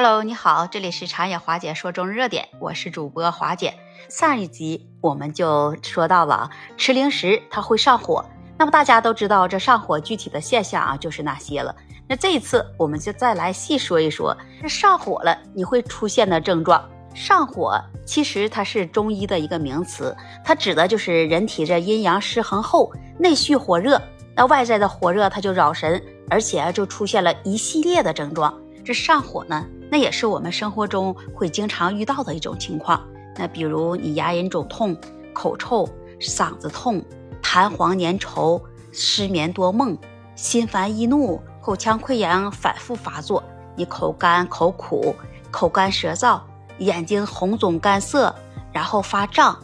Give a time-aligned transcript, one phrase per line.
[0.00, 3.74] Hello，你好，这里是茶野华姐说中日热点，我是主播华姐。
[4.08, 8.24] 上一集我们就说到了吃零食它会上火，
[8.56, 11.74] 那么大家都知道这上火具体的现象啊就是哪些了。
[12.06, 16.88] 那这一次我们就再来细说一说这上火了你会出现的症状。
[17.12, 17.76] 上火
[18.06, 24.00] 其实它是中医的一个名词，它指的就是人体这阴阳失衡后内蓄火热，
[24.36, 28.56] 那外在的火热它就扰神，而且就出现了一系列的症状。
[28.84, 29.66] 这上火呢？
[29.90, 33.06] 那也是我们生活中会经常遇到的一种情况。
[33.36, 34.96] 那比如你牙龈肿痛、
[35.32, 35.88] 口臭、
[36.20, 37.02] 嗓子痛、
[37.42, 38.60] 痰黄粘稠、
[38.92, 39.96] 失眠多梦、
[40.34, 43.42] 心烦易怒、口腔溃疡反复发作，
[43.76, 45.14] 你口干口苦、
[45.50, 46.40] 口干舌燥、
[46.78, 48.34] 眼睛红肿干涩，
[48.72, 49.56] 然后发胀，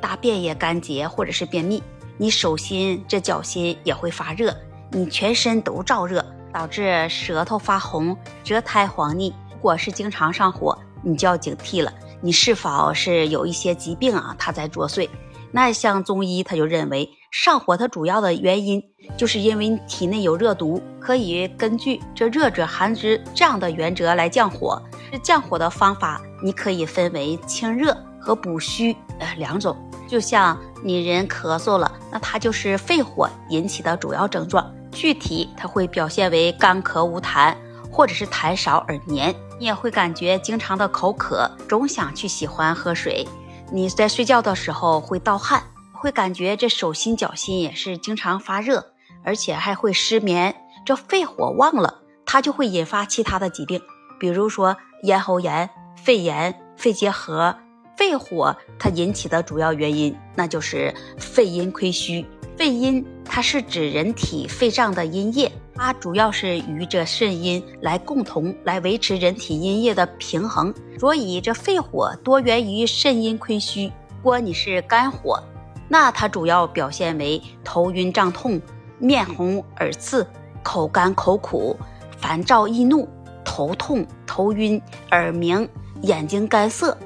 [0.00, 1.82] 大便也干结或者是便秘，
[2.16, 4.54] 你手心这脚心也会发热，
[4.90, 9.34] 你全身都燥热，导致舌头发红、舌苔黄腻。
[9.58, 11.92] 如果是经常上火，你就要警惕了。
[12.20, 14.32] 你是否是有一些疾病啊？
[14.38, 15.08] 它在作祟？
[15.50, 18.80] 那像中医，他就认为上火它主要的原因
[19.16, 24.80] 就是因为你体内有热毒，可以根据这热者寒之这样的原则来降火。
[25.10, 29.76] 这降火的方法，你可以分为清热和补虚呃两种。
[30.06, 37.52] 就像你人咳嗽了，那它就是肺火引起的主要症状，具体它会表现为干咳无痰，
[37.90, 39.34] 或者是痰少而黏。
[39.58, 43.26] 你也会感觉经常的口渴，总想去喜欢喝水。
[43.72, 48.86] 你在睡觉的时候会盗汗，会感觉这手心脚心也是经常发热，
[49.24, 50.54] 而且还会失眠。
[50.86, 53.80] 这肺火旺了，它就会引发其他的疾病，
[54.18, 57.54] 比如说咽喉炎、肺炎、肺结核。
[57.96, 62.24] 肺火它引起的主要原因，那就是肺阴亏虚。
[62.56, 65.50] 肺阴它是指人体肺脏的阴液。
[65.78, 73.86] 它主要是与这肾阴来共同来维持人体阴液的平衡，所以这肺火多源于肾阴亏虚。
[73.86, 75.40] 如果你是肝火，
[75.86, 78.60] 那它主要表现为头晕胀痛、
[78.98, 80.26] 面红耳赤、
[80.64, 81.76] 口干口苦、
[82.18, 83.08] 烦躁易怒、
[83.44, 85.66] 头痛头晕、耳鸣、
[86.02, 86.98] 眼睛干涩。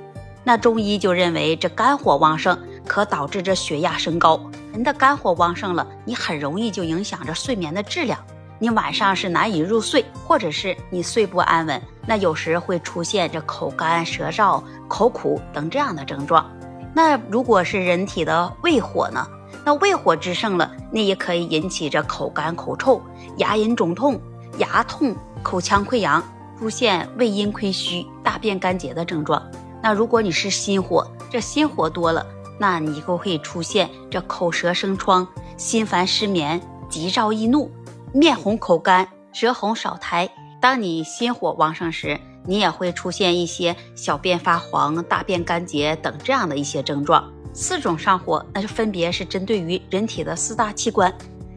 [0.42, 4.40] 那中医就认为这肝火旺盛可导致这血压升高。
[4.72, 8.18] 人的肝火旺盛了，你很容易就影响着睡眠的质量。
[8.62, 16.48] 你晚上是难以入睡，或者是你睡不安稳，那有时会出现这口干舌燥、口苦等这样的症状。
[16.94, 19.26] 那如果是人体的胃火呢？
[19.64, 23.02] 那胃火之盛了，那也可以引起这口干口臭、
[23.38, 24.20] 牙龈肿痛、
[24.58, 25.12] 牙痛、
[25.42, 26.22] 口腔溃疡，
[26.56, 29.42] 出现胃阴亏虚、大便干结的症状。
[29.82, 32.24] 那如果你是心火，这心火多了，
[32.60, 37.68] 那你就会出现这口舌生疮、心烦失眠、急躁易怒。
[38.14, 40.28] 面红口干、舌红少苔。
[40.60, 47.32] 当你心火旺盛时，你也会出现一些小便发黄、大便干结等这样的一些症状。
[47.54, 51.12] 四种上火，那就分别是针对于人体的四大器官。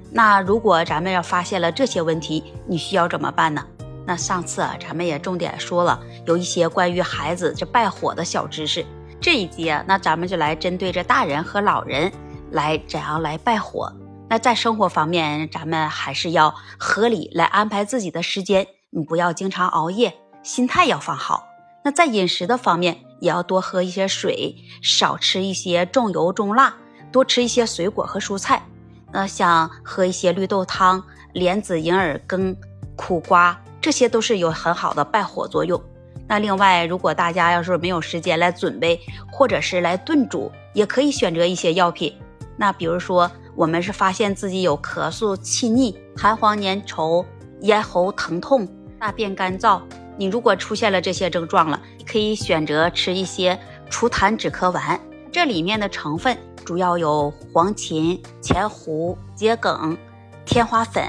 [0.09, 3.61] 那如果咱们要发现了这些问题，你需要怎么办呢？
[4.05, 8.85] 那上次啊，咱们也重点说了有一些关于孩子这败火的小知识。
[9.19, 12.09] 这一集啊，那咱们就来针对着大人和老人
[12.51, 13.91] 来怎样来败火。
[14.27, 21.47] 那在生活方面，咱们还是要合理来安排自己的时间，你不要经常熬夜，心态要放好。
[21.83, 26.75] 那在饮食的方面，也要多喝一些水，少吃一些重油重辣，
[27.11, 28.65] 多吃一些水果和蔬菜。
[29.11, 31.01] 那像喝一些绿豆汤、
[31.33, 32.57] 莲子银耳羹、
[32.95, 35.79] 苦瓜，这些都是有很好的败火作用。
[36.27, 38.99] 那另外，如果大家要是没有时间来准备，
[39.31, 42.11] 或者是来炖煮，也可以选择一些药品。
[42.57, 43.31] 那比如说。
[43.55, 47.25] 我们是发现自己有咳嗽、气逆、痰黄粘稠、
[47.61, 48.67] 咽喉疼痛、
[48.99, 49.81] 大便干燥。
[50.17, 53.57] 你如果出现了这些症状了，可以选择吃一些
[53.89, 54.99] 除痰止咳丸。
[55.31, 59.97] 这里面的成分主要有黄芩、前胡、桔梗、
[60.45, 61.03] 天花粉、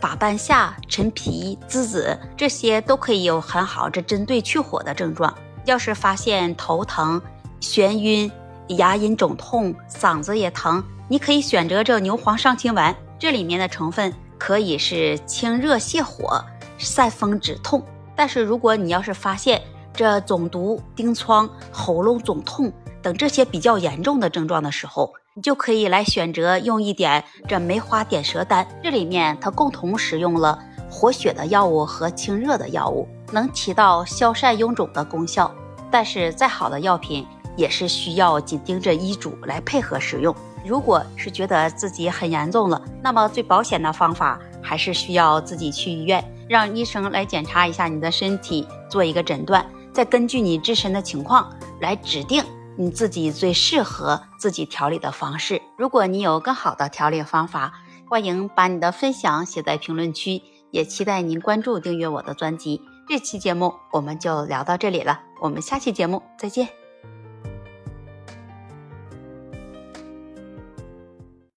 [0.00, 5.34] 法半夏、陈皮、栀子，这些都可以有很好这针对去火的症状。
[5.64, 7.20] 要是发现头疼、
[7.60, 8.30] 眩晕、
[8.68, 10.82] 牙龈肿痛、嗓子也疼。
[11.08, 16.42] 你可以选择这牛黄上清丸，这里面的成分可以是清热泻火、
[16.78, 17.82] 散风止痛。
[18.14, 19.60] 但是如果你要是发现
[19.92, 22.72] 这肿毒、疔疮、喉咙肿痛
[23.02, 28.66] 等这些比较严重的症状的时候，你就可以来选择用一点这梅花点舌丹。
[28.82, 30.58] 这里面它共同使用了
[30.90, 35.52] 活血的药物和清热的药物，能起到消散臃肿的功效。
[35.90, 37.26] 但是再好的药品
[37.56, 40.34] 也是需要紧盯着医嘱来配合使用。
[40.64, 51.50] 如果是觉得自己很严重了，那么最保险的方法还是需要自己去医院让医生来检查一下你的身体，做一个诊断，再根据你自身的情况
[51.80, 52.44] 来指定
[52.76, 55.60] 你自己最适合自己调理的方式。
[55.76, 57.72] 如果你有更好的调理方法，
[58.08, 62.80] 欢迎把你的分享写在评论区，也期待您关注订阅我的专辑。
[63.08, 66.81] 这期节目我们就聊到这里了，我们下期节目再见。